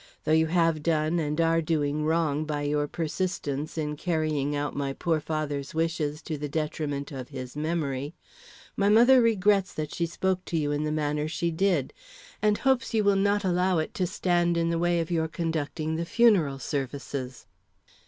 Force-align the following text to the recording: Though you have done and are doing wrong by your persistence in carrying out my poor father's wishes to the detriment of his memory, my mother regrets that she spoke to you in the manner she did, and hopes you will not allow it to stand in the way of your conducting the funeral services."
Though 0.23 0.31
you 0.31 0.47
have 0.47 0.81
done 0.81 1.19
and 1.19 1.39
are 1.39 1.61
doing 1.61 2.03
wrong 2.05 2.43
by 2.43 2.63
your 2.63 2.87
persistence 2.87 3.77
in 3.77 3.95
carrying 3.95 4.55
out 4.55 4.75
my 4.75 4.93
poor 4.93 5.19
father's 5.19 5.75
wishes 5.75 6.23
to 6.23 6.39
the 6.39 6.49
detriment 6.49 7.11
of 7.11 7.29
his 7.29 7.55
memory, 7.55 8.15
my 8.75 8.89
mother 8.89 9.21
regrets 9.21 9.71
that 9.75 9.93
she 9.93 10.07
spoke 10.07 10.43
to 10.45 10.57
you 10.57 10.71
in 10.71 10.85
the 10.85 10.91
manner 10.91 11.27
she 11.27 11.51
did, 11.51 11.93
and 12.41 12.57
hopes 12.57 12.95
you 12.95 13.03
will 13.03 13.15
not 13.15 13.43
allow 13.43 13.77
it 13.77 13.93
to 13.93 14.07
stand 14.07 14.57
in 14.57 14.71
the 14.71 14.79
way 14.79 14.99
of 15.01 15.11
your 15.11 15.27
conducting 15.27 15.97
the 15.97 16.05
funeral 16.05 16.57
services." 16.57 17.45